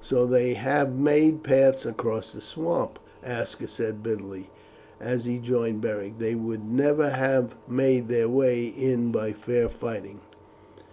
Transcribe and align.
"So 0.00 0.26
they 0.26 0.54
have 0.54 0.94
made 0.94 1.42
paths 1.42 1.84
across 1.84 2.30
the 2.32 2.40
swamp," 2.40 3.00
Aska 3.24 3.66
said 3.66 4.00
bitterly, 4.00 4.48
as 5.00 5.24
he 5.24 5.40
joined 5.40 5.80
Beric. 5.80 6.20
"They 6.20 6.36
would 6.36 6.64
never 6.64 7.10
have 7.10 7.56
made 7.66 8.06
their 8.06 8.28
way 8.28 8.64
in 8.66 9.10
by 9.10 9.32
fair 9.32 9.68
fighting." 9.68 10.20